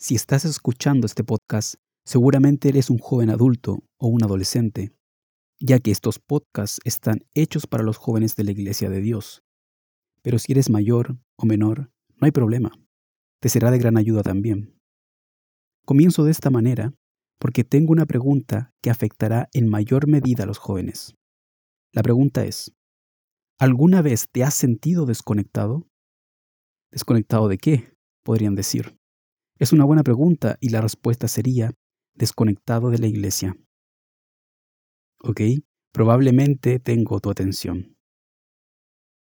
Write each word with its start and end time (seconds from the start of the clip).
Si 0.00 0.14
estás 0.14 0.44
escuchando 0.44 1.06
este 1.06 1.24
podcast, 1.24 1.74
seguramente 2.04 2.68
eres 2.68 2.88
un 2.88 2.98
joven 2.98 3.30
adulto 3.30 3.82
o 3.98 4.06
un 4.06 4.22
adolescente, 4.22 4.92
ya 5.58 5.80
que 5.80 5.90
estos 5.90 6.20
podcasts 6.20 6.78
están 6.84 7.26
hechos 7.34 7.66
para 7.66 7.82
los 7.82 7.96
jóvenes 7.96 8.36
de 8.36 8.44
la 8.44 8.52
Iglesia 8.52 8.90
de 8.90 9.00
Dios. 9.00 9.42
Pero 10.22 10.38
si 10.38 10.52
eres 10.52 10.70
mayor 10.70 11.18
o 11.36 11.46
menor, 11.46 11.90
no 12.10 12.26
hay 12.26 12.30
problema. 12.30 12.70
Te 13.40 13.48
será 13.48 13.72
de 13.72 13.78
gran 13.78 13.96
ayuda 13.96 14.22
también. 14.22 14.80
Comienzo 15.84 16.22
de 16.22 16.30
esta 16.30 16.50
manera 16.50 16.94
porque 17.40 17.64
tengo 17.64 17.90
una 17.90 18.06
pregunta 18.06 18.72
que 18.80 18.90
afectará 18.90 19.48
en 19.52 19.68
mayor 19.68 20.06
medida 20.06 20.44
a 20.44 20.46
los 20.46 20.58
jóvenes. 20.58 21.16
La 21.92 22.04
pregunta 22.04 22.44
es, 22.44 22.72
¿alguna 23.58 24.00
vez 24.00 24.28
te 24.30 24.44
has 24.44 24.54
sentido 24.54 25.06
desconectado? 25.06 25.88
¿Desconectado 26.92 27.48
de 27.48 27.58
qué? 27.58 27.96
Podrían 28.22 28.54
decir. 28.54 28.97
Es 29.58 29.72
una 29.72 29.84
buena 29.84 30.04
pregunta 30.04 30.56
y 30.60 30.68
la 30.68 30.80
respuesta 30.80 31.26
sería 31.26 31.72
desconectado 32.14 32.90
de 32.90 32.98
la 32.98 33.08
iglesia. 33.08 33.56
Ok, 35.20 35.40
probablemente 35.92 36.78
tengo 36.78 37.18
tu 37.18 37.30
atención. 37.30 37.96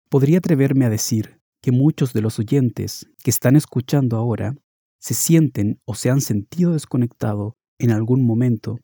Podría 0.10 0.40
atreverme 0.40 0.86
a 0.86 0.90
decir 0.90 1.42
que 1.62 1.72
muchos 1.72 2.14
de 2.14 2.22
los 2.22 2.40
oyentes 2.40 3.10
que 3.24 3.30
están 3.30 3.56
escuchando 3.56 4.18
ahora 4.18 4.56
se 5.00 5.14
sienten 5.14 5.82
o 5.86 5.96
se 5.96 6.10
han 6.10 6.22
sentido 6.22 6.73
desconectado 6.73 7.58
en 7.80 7.92
algún 7.92 8.26
momento. 8.26 8.80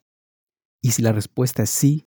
Y 0.81 0.91
si 0.91 1.01
la 1.01 1.11
respuesta 1.11 1.63
es 1.63 1.69
sí, 1.69 2.07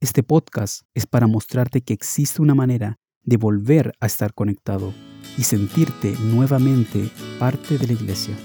este 0.00 0.22
podcast 0.22 0.82
es 0.94 1.06
para 1.06 1.26
mostrarte 1.26 1.82
que 1.82 1.94
existe 1.94 2.40
una 2.40 2.54
manera 2.54 2.96
de 3.22 3.36
volver 3.36 3.92
a 4.00 4.06
estar 4.06 4.32
conectado 4.34 4.94
y 5.36 5.42
sentirte 5.42 6.14
nuevamente 6.20 7.10
parte 7.38 7.78
de 7.78 7.86
la 7.86 7.92
iglesia. 7.94 8.36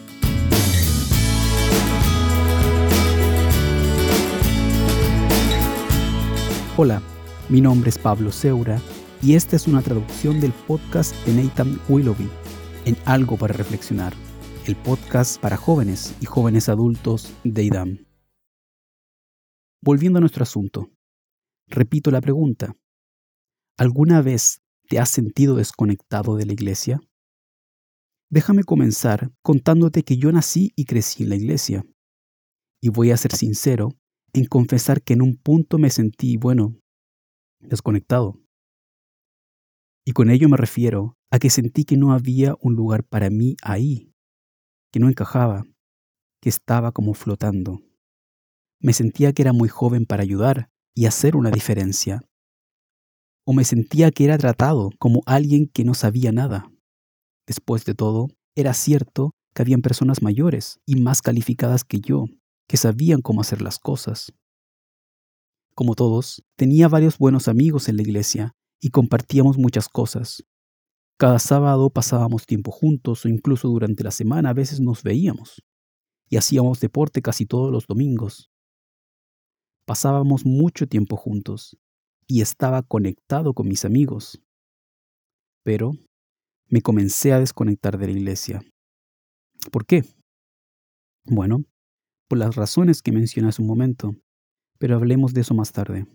Hola, 6.78 7.02
mi 7.50 7.60
nombre 7.60 7.90
es 7.90 7.98
Pablo 7.98 8.32
Seura 8.32 8.82
y 9.22 9.36
esta 9.36 9.58
es 9.58 9.68
una 9.68 9.82
traducción 9.82 10.40
del 10.40 10.54
podcast 10.54 11.14
de 11.26 11.34
Nathan 11.34 11.78
Willoughby 11.90 12.30
en 12.86 12.96
Algo 13.04 13.36
para 13.36 13.54
Reflexionar, 13.54 14.14
el 14.66 14.78
podcast 14.78 15.40
para 15.42 15.58
jóvenes 15.58 16.16
y 16.22 16.26
jóvenes 16.26 16.70
adultos 16.70 17.36
de 17.44 17.64
IDAM. 17.64 18.06
Volviendo 19.84 20.18
a 20.18 20.22
nuestro 20.22 20.44
asunto, 20.44 20.90
repito 21.68 22.10
la 22.10 22.22
pregunta. 22.22 22.74
¿Alguna 23.78 24.22
vez 24.22 24.62
te 24.88 24.98
has 24.98 25.10
sentido 25.10 25.58
desconectado 25.58 26.38
de 26.38 26.46
la 26.46 26.54
iglesia? 26.54 27.02
Déjame 28.30 28.64
comenzar 28.64 29.30
contándote 29.42 30.04
que 30.04 30.16
yo 30.16 30.32
nací 30.32 30.72
y 30.78 30.86
crecí 30.86 31.24
en 31.24 31.30
la 31.30 31.36
iglesia. 31.36 31.86
Y 32.80 32.88
voy 32.88 33.12
a 33.12 33.18
ser 33.18 33.36
sincero 33.36 33.90
en 34.34 34.46
confesar 34.46 35.02
que 35.02 35.14
en 35.14 35.22
un 35.22 35.36
punto 35.36 35.78
me 35.78 35.90
sentí, 35.90 36.38
bueno, 36.38 36.76
desconectado. 37.60 38.40
Y 40.06 40.14
con 40.14 40.30
ello 40.30 40.50
me 40.50 40.58
refiero 40.58 41.18
a 41.30 41.40
que 41.40 41.50
sentí 41.50 41.84
que 41.84 41.98
no 41.98 42.14
había 42.14 42.56
un 42.60 42.76
lugar 42.76 43.04
para 43.04 43.30
mí 43.30 43.56
ahí, 43.62 44.14
que 44.92 45.00
no 45.00 45.10
encajaba, 45.10 45.64
que 46.42 46.50
estaba 46.50 46.92
como 46.92 47.14
flotando. 47.14 47.82
Me 48.80 48.94
sentía 48.94 49.32
que 49.32 49.44
era 49.44 49.54
muy 49.54 49.70
joven 49.70 50.06
para 50.06 50.24
ayudar 50.24 50.70
y 50.96 51.06
hacer 51.06 51.36
una 51.36 51.52
diferencia. 51.52 52.22
O 53.46 53.54
me 53.54 53.64
sentía 53.64 54.12
que 54.12 54.26
era 54.26 54.38
tratado 54.38 54.90
como 54.98 55.22
alguien 55.26 55.68
que 55.68 55.84
no 55.84 55.94
sabía 55.94 56.32
nada. 56.32 56.72
Después 57.48 57.86
de 57.86 57.94
todo, 57.94 58.28
era 58.56 58.74
cierto 58.74 59.32
que 59.54 59.62
habían 59.62 59.82
personas 59.82 60.22
mayores 60.22 60.80
y 60.86 60.96
más 60.96 61.22
calificadas 61.22 61.84
que 61.84 62.00
yo, 62.00 62.26
que 62.68 62.78
sabían 62.78 63.22
cómo 63.22 63.42
hacer 63.42 63.62
las 63.62 63.80
cosas. 63.80 64.34
Como 65.74 65.96
todos, 65.96 66.44
tenía 66.56 66.88
varios 66.88 67.18
buenos 67.18 67.48
amigos 67.48 67.90
en 67.90 67.98
la 67.98 68.04
iglesia 68.04 68.56
y 68.80 68.90
compartíamos 68.90 69.58
muchas 69.58 69.88
cosas. 69.88 70.44
Cada 71.18 71.40
sábado 71.40 71.90
pasábamos 71.90 72.46
tiempo 72.46 72.72
juntos 72.72 73.26
o 73.26 73.30
incluso 73.30 73.68
durante 73.68 74.04
la 74.04 74.12
semana 74.12 74.50
a 74.50 74.54
veces 74.54 74.80
nos 74.80 75.04
veíamos. 75.04 75.62
Y 76.30 76.38
hacíamos 76.38 76.80
deporte 76.80 77.22
casi 77.22 77.46
todos 77.46 77.72
los 77.72 77.86
domingos. 77.86 78.50
Pasábamos 79.86 80.46
mucho 80.46 80.88
tiempo 80.88 81.18
juntos 81.18 81.78
y 82.28 82.42
estaba 82.42 82.82
conectado 82.82 83.54
con 83.54 83.68
mis 83.68 83.86
amigos. 83.86 84.42
Pero 85.64 85.92
me 86.68 86.82
comencé 86.82 87.34
a 87.34 87.40
desconectar 87.40 87.98
de 87.98 88.08
la 88.08 88.14
iglesia. 88.14 88.62
¿Por 89.72 89.86
qué? 89.86 90.04
Bueno, 91.26 91.66
por 92.32 92.38
las 92.38 92.56
razones 92.56 93.02
que 93.02 93.12
mencioné 93.12 93.50
hace 93.50 93.62
un 93.62 93.68
momento, 93.68 94.16
pero 94.80 94.96
hablemos 94.96 95.34
de 95.34 95.42
eso 95.42 95.54
más 95.54 95.74
tarde. 95.74 96.08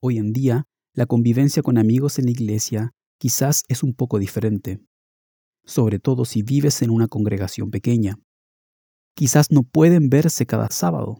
Hoy 0.00 0.18
en 0.18 0.32
día, 0.32 0.68
la 0.94 1.06
convivencia 1.06 1.64
con 1.64 1.78
amigos 1.78 2.20
en 2.20 2.26
la 2.26 2.30
iglesia 2.30 2.92
quizás 3.18 3.64
es 3.66 3.82
un 3.82 3.94
poco 3.94 4.20
diferente, 4.20 4.78
sobre 5.64 5.98
todo 5.98 6.24
si 6.24 6.44
vives 6.44 6.80
en 6.80 6.90
una 6.90 7.08
congregación 7.08 7.72
pequeña. 7.72 8.20
Quizás 9.16 9.50
no 9.50 9.64
pueden 9.64 10.10
verse 10.10 10.46
cada 10.46 10.70
sábado, 10.70 11.16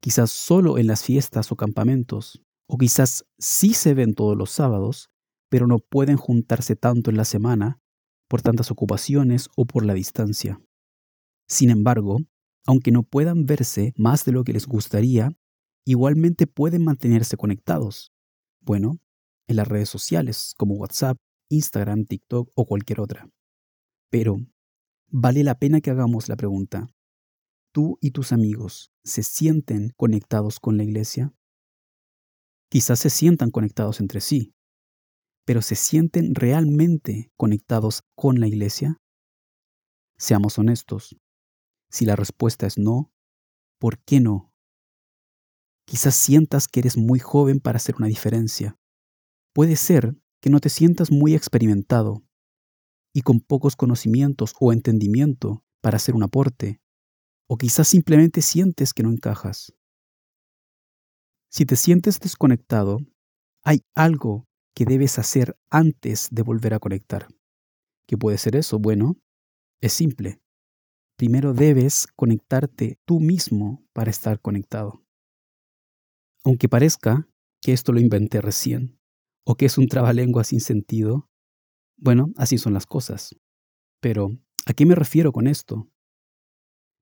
quizás 0.00 0.30
solo 0.30 0.78
en 0.78 0.86
las 0.86 1.04
fiestas 1.04 1.52
o 1.52 1.56
campamentos, 1.56 2.40
o 2.66 2.78
quizás 2.78 3.26
sí 3.38 3.74
se 3.74 3.92
ven 3.92 4.14
todos 4.14 4.34
los 4.34 4.50
sábados, 4.50 5.10
pero 5.50 5.66
no 5.66 5.78
pueden 5.78 6.16
juntarse 6.16 6.74
tanto 6.74 7.10
en 7.10 7.18
la 7.18 7.26
semana 7.26 7.80
por 8.30 8.40
tantas 8.40 8.70
ocupaciones 8.70 9.50
o 9.58 9.66
por 9.66 9.84
la 9.84 9.92
distancia. 9.92 10.58
Sin 11.46 11.68
embargo, 11.68 12.20
aunque 12.68 12.90
no 12.90 13.02
puedan 13.02 13.46
verse 13.46 13.94
más 13.96 14.26
de 14.26 14.32
lo 14.32 14.44
que 14.44 14.52
les 14.52 14.66
gustaría, 14.66 15.30
igualmente 15.86 16.46
pueden 16.46 16.84
mantenerse 16.84 17.38
conectados. 17.38 18.12
Bueno, 18.60 18.98
en 19.46 19.56
las 19.56 19.66
redes 19.66 19.88
sociales 19.88 20.52
como 20.58 20.74
WhatsApp, 20.74 21.16
Instagram, 21.48 22.04
TikTok 22.04 22.50
o 22.54 22.66
cualquier 22.66 23.00
otra. 23.00 23.26
Pero, 24.10 24.36
vale 25.10 25.44
la 25.44 25.58
pena 25.58 25.80
que 25.80 25.88
hagamos 25.88 26.28
la 26.28 26.36
pregunta. 26.36 26.88
¿Tú 27.72 27.96
y 28.02 28.10
tus 28.10 28.32
amigos 28.32 28.92
se 29.02 29.22
sienten 29.22 29.94
conectados 29.96 30.60
con 30.60 30.76
la 30.76 30.84
iglesia? 30.84 31.32
Quizás 32.70 32.98
se 32.98 33.08
sientan 33.08 33.50
conectados 33.50 33.98
entre 33.98 34.20
sí, 34.20 34.52
pero 35.46 35.62
¿se 35.62 35.74
sienten 35.74 36.34
realmente 36.34 37.32
conectados 37.34 38.02
con 38.14 38.40
la 38.40 38.46
iglesia? 38.46 39.00
Seamos 40.18 40.58
honestos. 40.58 41.16
Si 41.90 42.04
la 42.04 42.16
respuesta 42.16 42.66
es 42.66 42.78
no, 42.78 43.12
¿por 43.78 43.98
qué 44.00 44.20
no? 44.20 44.52
Quizás 45.86 46.14
sientas 46.14 46.68
que 46.68 46.80
eres 46.80 46.96
muy 46.96 47.18
joven 47.18 47.60
para 47.60 47.76
hacer 47.76 47.96
una 47.96 48.08
diferencia. 48.08 48.78
Puede 49.54 49.76
ser 49.76 50.16
que 50.40 50.50
no 50.50 50.60
te 50.60 50.68
sientas 50.68 51.10
muy 51.10 51.34
experimentado 51.34 52.22
y 53.14 53.22
con 53.22 53.40
pocos 53.40 53.74
conocimientos 53.74 54.54
o 54.60 54.72
entendimiento 54.72 55.64
para 55.80 55.96
hacer 55.96 56.14
un 56.14 56.22
aporte. 56.22 56.80
O 57.48 57.56
quizás 57.56 57.88
simplemente 57.88 58.42
sientes 58.42 58.92
que 58.92 59.02
no 59.02 59.10
encajas. 59.10 59.72
Si 61.50 61.64
te 61.64 61.76
sientes 61.76 62.20
desconectado, 62.20 62.98
hay 63.64 63.80
algo 63.94 64.46
que 64.74 64.84
debes 64.84 65.18
hacer 65.18 65.58
antes 65.70 66.28
de 66.30 66.42
volver 66.42 66.74
a 66.74 66.78
conectar. 66.78 67.26
¿Qué 68.06 68.18
puede 68.18 68.36
ser 68.36 68.54
eso? 68.54 68.78
Bueno, 68.78 69.16
es 69.80 69.94
simple. 69.94 70.40
Primero 71.18 71.52
debes 71.52 72.06
conectarte 72.14 73.00
tú 73.04 73.18
mismo 73.18 73.84
para 73.92 74.08
estar 74.08 74.40
conectado. 74.40 75.04
Aunque 76.44 76.68
parezca 76.68 77.28
que 77.60 77.72
esto 77.72 77.92
lo 77.92 77.98
inventé 77.98 78.40
recién, 78.40 79.00
o 79.44 79.56
que 79.56 79.66
es 79.66 79.78
un 79.78 79.88
trabalengua 79.88 80.44
sin 80.44 80.60
sentido, 80.60 81.28
bueno, 81.96 82.28
así 82.36 82.56
son 82.56 82.72
las 82.72 82.86
cosas. 82.86 83.34
Pero, 84.00 84.38
¿a 84.64 84.72
qué 84.74 84.86
me 84.86 84.94
refiero 84.94 85.32
con 85.32 85.48
esto? 85.48 85.90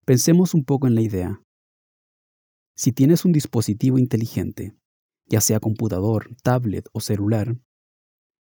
Pensemos 0.06 0.54
un 0.54 0.64
poco 0.64 0.86
en 0.86 0.94
la 0.94 1.02
idea. 1.02 1.42
Si 2.74 2.92
tienes 2.92 3.26
un 3.26 3.32
dispositivo 3.32 3.98
inteligente, 3.98 4.74
ya 5.26 5.42
sea 5.42 5.60
computador, 5.60 6.34
tablet 6.42 6.88
o 6.94 7.00
celular, 7.00 7.58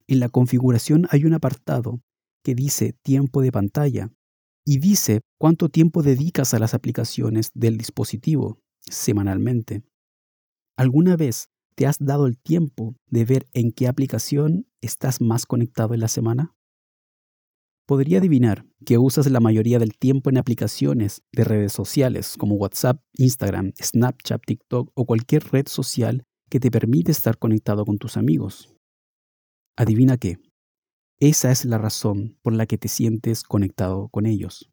en 0.07 0.19
la 0.21 0.29
configuración 0.29 1.05
hay 1.09 1.25
un 1.25 1.33
apartado 1.33 1.99
que 2.45 2.55
dice 2.55 2.93
tiempo 3.03 3.41
de 3.41 3.51
pantalla 3.51 4.13
y 4.65 4.79
dice 4.79 5.21
cuánto 5.39 5.69
tiempo 5.69 6.01
dedicas 6.01 6.53
a 6.53 6.59
las 6.59 6.73
aplicaciones 6.73 7.51
del 7.53 7.77
dispositivo 7.77 8.59
semanalmente. 8.79 9.83
¿Alguna 10.75 11.15
vez 11.15 11.49
te 11.75 11.85
has 11.85 11.97
dado 11.99 12.25
el 12.25 12.37
tiempo 12.37 12.95
de 13.07 13.25
ver 13.25 13.45
en 13.53 13.71
qué 13.71 13.87
aplicación 13.87 14.67
estás 14.81 15.21
más 15.21 15.45
conectado 15.45 15.93
en 15.93 15.99
la 15.99 16.07
semana? 16.07 16.55
Podría 17.87 18.17
adivinar 18.17 18.65
que 18.83 18.97
usas 18.97 19.29
la 19.29 19.39
mayoría 19.39 19.77
del 19.77 19.95
tiempo 19.95 20.31
en 20.31 20.37
aplicaciones 20.37 21.21
de 21.31 21.43
redes 21.43 21.71
sociales 21.71 22.35
como 22.37 22.55
WhatsApp, 22.55 22.99
Instagram, 23.13 23.73
Snapchat, 23.79 24.41
TikTok 24.43 24.91
o 24.95 25.05
cualquier 25.05 25.43
red 25.51 25.67
social 25.67 26.23
que 26.49 26.59
te 26.59 26.71
permite 26.71 27.11
estar 27.11 27.37
conectado 27.37 27.85
con 27.85 27.99
tus 27.99 28.17
amigos. 28.17 28.73
Adivina 29.77 30.17
qué. 30.17 30.37
Esa 31.19 31.49
es 31.49 31.63
la 31.63 31.77
razón 31.77 32.37
por 32.41 32.51
la 32.51 32.65
que 32.65 32.77
te 32.77 32.89
sientes 32.89 33.43
conectado 33.43 34.09
con 34.09 34.25
ellos. 34.25 34.69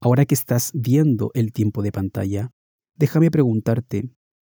Ahora 0.00 0.26
que 0.26 0.34
estás 0.34 0.72
viendo 0.74 1.30
el 1.34 1.52
tiempo 1.52 1.82
de 1.82 1.92
pantalla, 1.92 2.50
déjame 2.96 3.30
preguntarte, 3.30 4.10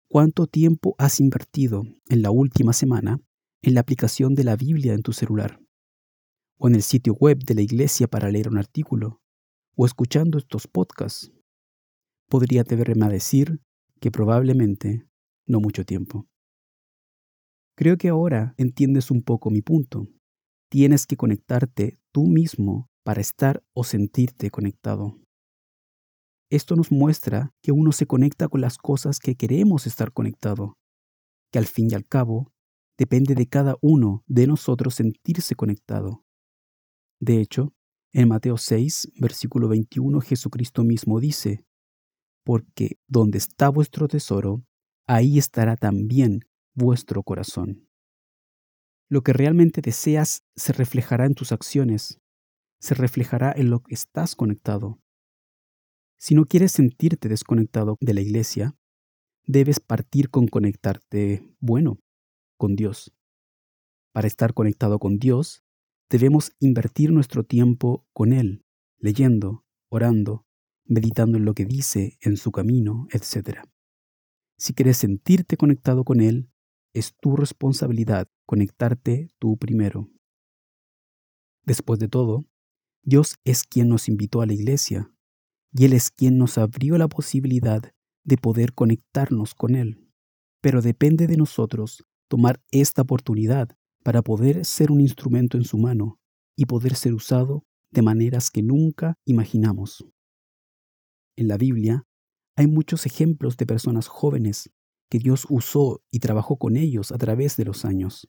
¿cuánto 0.08 0.46
tiempo 0.46 0.94
has 1.00 1.20
invertido 1.20 1.84
en 2.10 2.22
la 2.22 2.30
última 2.30 2.74
semana 2.74 3.20
en 3.64 3.74
la 3.74 3.82
aplicación 3.82 4.36
de 4.36 4.44
la 4.44 4.56
Biblia 4.56 4.94
en 4.94 5.02
tu 5.02 5.14
celular? 5.14 5.60
¿O 6.58 6.68
en 6.68 6.76
el 6.76 6.84
sitio 6.84 7.16
web 7.16 7.40
de 7.40 7.56
la 7.56 7.62
iglesia 7.62 8.08
para 8.08 8.30
leer 8.30 8.48
un 8.48 8.60
artículo? 8.60 9.22
¿O 9.76 9.88
escuchando 9.88 10.38
estos 10.38 10.68
podcasts? 10.68 11.32
Podría 12.30 12.64
deberme 12.64 13.10
decir 13.10 13.62
que 14.00 14.12
probablemente 14.12 15.08
no 15.48 15.60
mucho 15.60 15.86
tiempo. 15.86 16.28
Creo 17.76 17.98
que 17.98 18.10
ahora 18.10 18.54
entiendes 18.58 19.10
un 19.10 19.24
poco 19.24 19.50
mi 19.50 19.62
punto. 19.62 20.08
Tienes 20.70 21.06
que 21.06 21.18
conectarte 21.18 22.00
tú 22.12 22.26
mismo 22.26 22.90
para 23.04 23.22
estar 23.22 23.64
o 23.74 23.84
sentirte 23.84 24.50
conectado. 24.50 25.20
Esto 26.50 26.76
nos 26.76 26.92
muestra 26.92 27.54
que 27.62 27.72
uno 27.72 27.92
se 27.92 28.08
conecta 28.08 28.48
con 28.48 28.62
las 28.62 28.78
cosas 28.78 29.20
que 29.20 29.36
queremos 29.36 29.88
estar 29.88 30.12
conectado, 30.12 30.78
que 31.52 31.60
al 31.60 31.66
fin 31.66 31.90
y 31.92 31.96
al 31.96 32.06
cabo 32.06 32.52
depende 32.98 33.36
de 33.36 33.48
cada 33.48 33.76
uno 33.82 34.24
de 34.28 34.48
nosotros 34.48 34.96
sentirse 34.96 35.56
conectado. 35.56 36.24
De 37.20 37.42
hecho, 37.42 37.74
en 38.14 38.30
Mateo 38.30 38.58
6, 38.58 39.12
versículo 39.20 39.68
21, 39.68 40.22
Jesucristo 40.22 40.84
mismo 40.84 41.20
dice, 41.20 41.66
Porque 42.44 42.98
donde 43.08 43.38
está 43.38 43.70
vuestro 43.70 44.08
tesoro, 44.08 44.64
ahí 45.08 45.38
estará 45.38 45.76
también 45.76 46.42
vuestro 46.74 47.24
corazón. 47.24 47.88
Lo 49.16 49.22
que 49.22 49.32
realmente 49.32 49.80
deseas 49.80 50.44
se 50.58 50.74
reflejará 50.74 51.26
en 51.26 51.36
tus 51.36 51.54
acciones, 51.54 52.20
se 52.82 52.96
reflejará 52.96 53.54
en 53.56 53.70
lo 53.70 53.80
que 53.80 53.94
estás 53.94 54.36
conectado. 54.36 55.00
Si 56.20 56.36
no 56.36 56.44
quieres 56.44 56.74
sentirte 56.74 57.30
desconectado 57.30 57.96
de 58.02 58.14
la 58.14 58.20
iglesia, 58.20 58.76
debes 59.46 59.80
partir 59.80 60.30
con 60.30 60.48
conectarte, 60.48 61.50
bueno, 61.62 62.02
con 62.58 62.76
Dios. 62.76 63.14
Para 64.12 64.28
estar 64.28 64.54
conectado 64.54 65.00
con 65.00 65.18
Dios, 65.18 65.64
debemos 66.10 66.52
invertir 66.60 67.14
nuestro 67.14 67.46
tiempo 67.46 68.06
con 68.12 68.34
Él, 68.34 68.66
leyendo, 69.00 69.64
orando, 69.88 70.46
meditando 70.84 71.38
en 71.38 71.46
lo 71.46 71.54
que 71.54 71.64
dice, 71.64 72.18
en 72.20 72.36
su 72.36 72.52
camino, 72.52 73.08
etc. 73.12 73.60
Si 74.58 74.74
quieres 74.74 74.98
sentirte 74.98 75.56
conectado 75.56 76.04
con 76.04 76.20
Él, 76.20 76.50
es 76.92 77.16
tu 77.22 77.38
responsabilidad 77.38 78.28
conectarte 78.46 79.30
tú 79.40 79.58
primero. 79.58 80.10
Después 81.66 82.00
de 82.00 82.08
todo, 82.08 82.46
Dios 83.04 83.36
es 83.44 83.64
quien 83.64 83.90
nos 83.90 84.08
invitó 84.08 84.42
a 84.42 84.46
la 84.46 84.54
iglesia 84.54 85.12
y 85.72 85.86
Él 85.86 85.94
es 85.94 86.12
quien 86.12 86.38
nos 86.38 86.58
abrió 86.58 86.98
la 86.98 87.08
posibilidad 87.08 87.82
de 88.24 88.38
poder 88.38 88.74
conectarnos 88.74 89.54
con 89.54 89.76
Él. 89.76 90.10
Pero 90.62 90.82
depende 90.82 91.28
de 91.28 91.38
nosotros 91.38 92.04
tomar 92.28 92.62
esta 92.72 93.04
oportunidad 93.04 93.70
para 94.04 94.22
poder 94.22 94.66
ser 94.66 94.92
un 94.92 95.02
instrumento 95.02 95.58
en 95.58 95.64
su 95.64 95.78
mano 95.78 96.20
y 96.56 96.66
poder 96.66 96.96
ser 96.96 97.14
usado 97.14 97.64
de 97.92 98.02
maneras 98.02 98.50
que 98.52 98.62
nunca 98.62 99.16
imaginamos. 99.26 100.06
En 101.38 101.48
la 101.48 101.58
Biblia 101.58 102.04
hay 102.56 102.68
muchos 102.68 103.06
ejemplos 103.06 103.58
de 103.58 103.66
personas 103.66 104.08
jóvenes 104.08 104.70
que 105.10 105.20
Dios 105.20 105.46
usó 105.50 106.02
y 106.12 106.20
trabajó 106.20 106.58
con 106.58 106.78
ellos 106.78 107.12
a 107.12 107.18
través 107.18 107.58
de 107.58 107.66
los 107.66 107.86
años. 107.86 108.28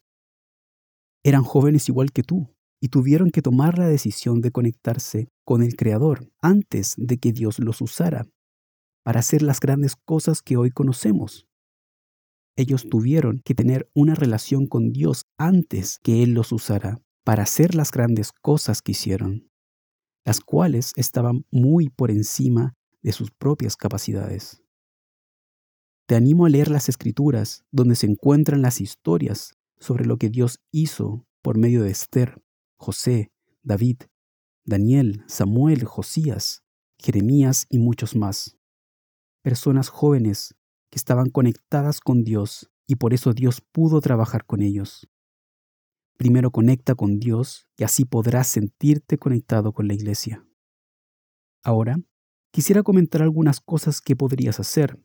Eran 1.26 1.42
jóvenes 1.42 1.88
igual 1.88 2.12
que 2.12 2.22
tú 2.22 2.54
y 2.80 2.86
tuvieron 2.86 3.32
que 3.32 3.42
tomar 3.42 3.78
la 3.78 3.88
decisión 3.88 4.40
de 4.42 4.52
conectarse 4.52 5.28
con 5.44 5.60
el 5.60 5.74
Creador 5.74 6.30
antes 6.40 6.94
de 6.98 7.18
que 7.18 7.32
Dios 7.32 7.58
los 7.58 7.80
usara 7.80 8.28
para 9.02 9.18
hacer 9.18 9.42
las 9.42 9.58
grandes 9.58 9.96
cosas 9.96 10.40
que 10.40 10.56
hoy 10.56 10.70
conocemos. 10.70 11.48
Ellos 12.54 12.86
tuvieron 12.88 13.40
que 13.44 13.56
tener 13.56 13.90
una 13.92 14.14
relación 14.14 14.68
con 14.68 14.92
Dios 14.92 15.24
antes 15.36 15.98
que 16.04 16.22
Él 16.22 16.32
los 16.32 16.52
usara 16.52 17.02
para 17.24 17.42
hacer 17.42 17.74
las 17.74 17.90
grandes 17.90 18.30
cosas 18.30 18.80
que 18.80 18.92
hicieron, 18.92 19.50
las 20.24 20.38
cuales 20.38 20.92
estaban 20.94 21.44
muy 21.50 21.88
por 21.88 22.12
encima 22.12 22.76
de 23.02 23.10
sus 23.10 23.32
propias 23.32 23.74
capacidades. 23.74 24.62
Te 26.06 26.14
animo 26.14 26.46
a 26.46 26.50
leer 26.50 26.70
las 26.70 26.88
escrituras 26.88 27.64
donde 27.72 27.96
se 27.96 28.06
encuentran 28.06 28.62
las 28.62 28.80
historias 28.80 29.55
sobre 29.78 30.06
lo 30.06 30.16
que 30.16 30.30
Dios 30.30 30.60
hizo 30.70 31.26
por 31.42 31.58
medio 31.58 31.82
de 31.82 31.90
Esther, 31.90 32.42
José, 32.76 33.30
David, 33.62 34.02
Daniel, 34.64 35.24
Samuel, 35.26 35.84
Josías, 35.84 36.64
Jeremías 36.98 37.66
y 37.68 37.78
muchos 37.78 38.16
más. 38.16 38.56
Personas 39.42 39.88
jóvenes 39.88 40.54
que 40.90 40.96
estaban 40.96 41.30
conectadas 41.30 42.00
con 42.00 42.24
Dios 42.24 42.70
y 42.86 42.96
por 42.96 43.14
eso 43.14 43.32
Dios 43.32 43.60
pudo 43.60 44.00
trabajar 44.00 44.44
con 44.44 44.62
ellos. 44.62 45.08
Primero 46.16 46.50
conecta 46.50 46.94
con 46.94 47.18
Dios 47.18 47.68
y 47.76 47.84
así 47.84 48.04
podrás 48.04 48.48
sentirte 48.48 49.18
conectado 49.18 49.72
con 49.72 49.86
la 49.86 49.94
iglesia. 49.94 50.46
Ahora, 51.62 52.00
quisiera 52.50 52.82
comentar 52.82 53.22
algunas 53.22 53.60
cosas 53.60 54.00
que 54.00 54.16
podrías 54.16 54.58
hacer 54.60 54.98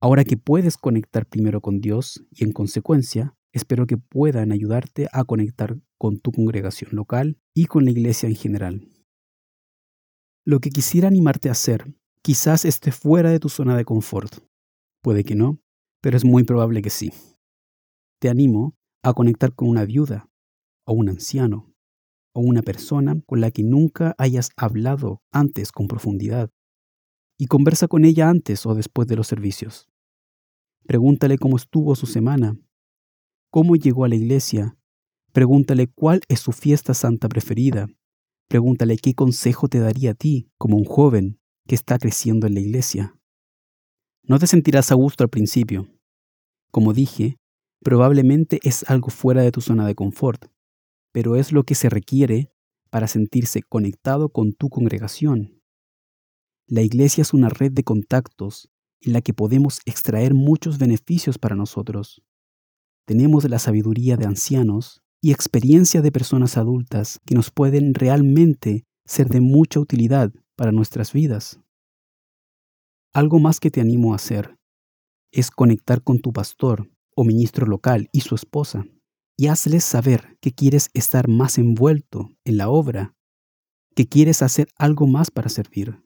Ahora 0.00 0.24
que 0.24 0.36
puedes 0.36 0.76
conectar 0.76 1.26
primero 1.26 1.60
con 1.60 1.80
Dios 1.80 2.24
y 2.30 2.44
en 2.44 2.52
consecuencia, 2.52 3.34
espero 3.58 3.86
que 3.86 3.98
puedan 3.98 4.52
ayudarte 4.52 5.08
a 5.12 5.24
conectar 5.24 5.76
con 5.98 6.18
tu 6.18 6.32
congregación 6.32 6.90
local 6.94 7.38
y 7.54 7.66
con 7.66 7.84
la 7.84 7.90
iglesia 7.90 8.28
en 8.28 8.34
general. 8.34 8.88
Lo 10.46 10.60
que 10.60 10.70
quisiera 10.70 11.08
animarte 11.08 11.50
a 11.50 11.52
hacer 11.52 11.94
quizás 12.22 12.64
esté 12.64 12.92
fuera 12.92 13.30
de 13.30 13.40
tu 13.40 13.48
zona 13.48 13.76
de 13.76 13.84
confort. 13.84 14.42
Puede 15.02 15.24
que 15.24 15.34
no, 15.34 15.60
pero 16.00 16.16
es 16.16 16.24
muy 16.24 16.44
probable 16.44 16.82
que 16.82 16.90
sí. 16.90 17.12
Te 18.20 18.28
animo 18.28 18.74
a 19.02 19.12
conectar 19.12 19.54
con 19.54 19.68
una 19.68 19.84
viuda, 19.84 20.28
o 20.86 20.94
un 20.94 21.08
anciano, 21.08 21.74
o 22.34 22.40
una 22.40 22.62
persona 22.62 23.20
con 23.26 23.40
la 23.40 23.50
que 23.50 23.62
nunca 23.62 24.14
hayas 24.18 24.50
hablado 24.56 25.22
antes 25.30 25.72
con 25.72 25.86
profundidad 25.86 26.50
y 27.38 27.46
conversa 27.46 27.88
con 27.88 28.04
ella 28.04 28.28
antes 28.28 28.66
o 28.66 28.74
después 28.74 29.06
de 29.08 29.16
los 29.16 29.26
servicios. 29.26 29.88
Pregúntale 30.86 31.38
cómo 31.38 31.56
estuvo 31.56 31.94
su 31.94 32.06
semana, 32.06 32.56
cómo 33.50 33.76
llegó 33.76 34.04
a 34.04 34.08
la 34.08 34.16
iglesia, 34.16 34.76
pregúntale 35.32 35.88
cuál 35.88 36.20
es 36.28 36.40
su 36.40 36.52
fiesta 36.52 36.94
santa 36.94 37.28
preferida, 37.28 37.88
pregúntale 38.48 38.96
qué 38.96 39.14
consejo 39.14 39.68
te 39.68 39.78
daría 39.78 40.12
a 40.12 40.14
ti 40.14 40.50
como 40.58 40.76
un 40.76 40.84
joven 40.84 41.40
que 41.66 41.74
está 41.74 41.98
creciendo 41.98 42.46
en 42.46 42.54
la 42.54 42.60
iglesia. 42.60 43.14
No 44.22 44.38
te 44.38 44.46
sentirás 44.46 44.90
a 44.92 44.94
gusto 44.94 45.24
al 45.24 45.30
principio. 45.30 45.88
Como 46.70 46.92
dije, 46.92 47.36
probablemente 47.82 48.60
es 48.62 48.88
algo 48.88 49.10
fuera 49.10 49.42
de 49.42 49.52
tu 49.52 49.60
zona 49.60 49.86
de 49.86 49.94
confort, 49.94 50.46
pero 51.12 51.36
es 51.36 51.52
lo 51.52 51.64
que 51.64 51.74
se 51.74 51.88
requiere 51.88 52.52
para 52.90 53.06
sentirse 53.06 53.62
conectado 53.62 54.30
con 54.30 54.52
tu 54.52 54.68
congregación 54.68 55.58
la 56.70 56.82
iglesia 56.82 57.22
es 57.22 57.32
una 57.32 57.48
red 57.48 57.72
de 57.72 57.82
contactos 57.82 58.68
en 59.00 59.14
la 59.14 59.22
que 59.22 59.32
podemos 59.32 59.80
extraer 59.86 60.34
muchos 60.34 60.76
beneficios 60.76 61.38
para 61.38 61.56
nosotros. 61.56 62.22
Tenemos 63.08 63.48
la 63.48 63.58
sabiduría 63.58 64.18
de 64.18 64.26
ancianos 64.26 65.00
y 65.22 65.32
experiencia 65.32 66.02
de 66.02 66.12
personas 66.12 66.58
adultas 66.58 67.20
que 67.24 67.34
nos 67.34 67.50
pueden 67.50 67.94
realmente 67.94 68.84
ser 69.06 69.30
de 69.30 69.40
mucha 69.40 69.80
utilidad 69.80 70.30
para 70.56 70.72
nuestras 70.72 71.14
vidas. 71.14 71.58
Algo 73.14 73.38
más 73.38 73.60
que 73.60 73.70
te 73.70 73.80
animo 73.80 74.12
a 74.12 74.16
hacer 74.16 74.58
es 75.32 75.50
conectar 75.50 76.02
con 76.02 76.18
tu 76.18 76.34
pastor 76.34 76.90
o 77.16 77.24
ministro 77.24 77.66
local 77.66 78.10
y 78.12 78.20
su 78.20 78.34
esposa 78.34 78.84
y 79.38 79.46
hazles 79.46 79.84
saber 79.84 80.36
que 80.42 80.52
quieres 80.52 80.90
estar 80.92 81.28
más 81.28 81.56
envuelto 81.56 82.28
en 82.44 82.58
la 82.58 82.68
obra, 82.68 83.14
que 83.96 84.06
quieres 84.06 84.42
hacer 84.42 84.68
algo 84.76 85.06
más 85.06 85.30
para 85.30 85.48
servir. 85.48 85.98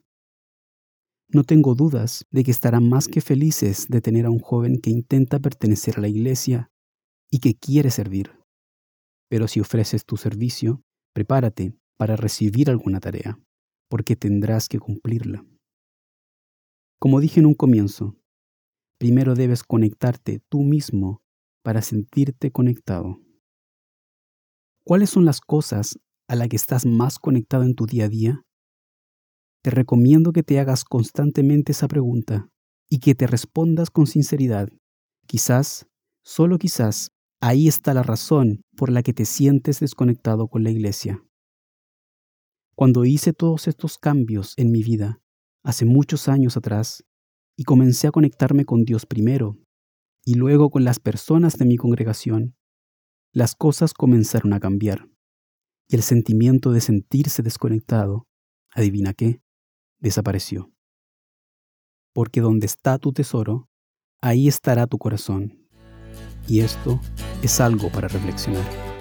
No 1.27 1.43
tengo 1.43 1.75
dudas 1.75 2.25
de 2.31 2.45
que 2.45 2.51
estarán 2.51 2.87
más 2.87 3.09
que 3.09 3.19
felices 3.19 3.87
de 3.89 3.99
tener 3.99 4.25
a 4.25 4.29
un 4.29 4.39
joven 4.39 4.79
que 4.79 4.89
intenta 4.89 5.39
pertenecer 5.39 5.97
a 5.97 6.01
la 6.01 6.07
iglesia 6.07 6.69
y 7.33 7.39
que 7.39 7.55
quiere 7.55 7.89
servir. 7.89 8.37
Pero 9.27 9.47
si 9.47 9.59
ofreces 9.59 10.05
tu 10.05 10.17
servicio, 10.17 10.83
prepárate 11.13 11.73
para 11.97 12.15
recibir 12.15 12.69
alguna 12.69 12.99
tarea, 12.99 13.39
porque 13.89 14.15
tendrás 14.15 14.69
que 14.69 14.77
cumplirla. 14.77 15.43
Como 16.99 17.19
dije 17.19 17.39
en 17.39 17.47
un 17.47 17.55
comienzo, 17.55 18.15
primero 18.99 19.33
debes 19.33 19.63
conectarte 19.63 20.41
tú 20.47 20.61
mismo 20.61 21.23
para 21.63 21.81
sentirte 21.81 22.51
conectado. 22.51 23.19
¿Cuáles 24.85 25.09
son 25.09 25.25
las 25.25 25.41
cosas 25.41 25.97
a 26.27 26.35
las 26.35 26.49
que 26.49 26.57
estás 26.57 26.85
más 26.85 27.17
conectado 27.17 27.63
en 27.63 27.73
tu 27.73 27.87
día 27.87 28.05
a 28.05 28.09
día? 28.09 28.45
te 29.63 29.71
recomiendo 29.71 30.33
que 30.33 30.43
te 30.43 30.59
hagas 30.59 30.83
constantemente 30.83 31.71
esa 31.71 31.87
pregunta 31.87 32.49
y 32.89 32.99
que 32.99 33.15
te 33.15 33.27
respondas 33.27 33.89
con 33.89 34.07
sinceridad. 34.07 34.67
Quizás, 35.25 35.87
solo 36.21 36.57
quizás, 36.57 37.11
ahí 37.43 37.67
está 37.67 37.93
la 37.93 38.03
razón 38.03 38.63
por 38.77 38.89
la 38.89 39.03
que 39.03 39.11
te 39.11 39.25
sientes 39.25 39.81
desconectado 39.81 40.47
con 40.47 40.63
la 40.63 40.71
iglesia. 40.71 41.21
Cuando 42.73 43.03
hice 43.03 43.33
todos 43.33 43.67
estos 43.67 43.97
cambios 43.97 44.53
en 44.55 44.71
mi 44.71 44.81
vida, 44.81 45.21
hace 45.61 45.83
muchos 45.83 46.29
años 46.29 46.55
atrás 46.55 47.03
y 47.57 47.65
comencé 47.65 48.07
a 48.07 48.11
conectarme 48.11 48.63
con 48.63 48.85
Dios 48.85 49.05
primero 49.05 49.57
y 50.23 50.35
luego 50.35 50.69
con 50.69 50.85
las 50.85 51.01
personas 51.01 51.57
de 51.57 51.65
mi 51.65 51.75
congregación, 51.75 52.55
las 53.33 53.55
cosas 53.55 53.93
comenzaron 53.93 54.53
a 54.53 54.61
cambiar 54.61 55.09
y 55.89 55.97
el 55.97 56.01
sentimiento 56.01 56.71
de 56.71 56.79
sentirse 56.79 57.43
desconectado, 57.43 58.25
adivina 58.71 59.13
qué, 59.13 59.41
desapareció. 59.99 60.71
Porque 62.13 62.39
donde 62.39 62.67
está 62.67 62.99
tu 62.99 63.11
tesoro, 63.11 63.69
ahí 64.21 64.47
estará 64.47 64.87
tu 64.87 64.97
corazón. 64.97 65.62
Y 66.47 66.61
esto 66.61 66.99
es 67.41 67.59
algo 67.59 67.89
para 67.89 68.07
reflexionar. 68.07 68.92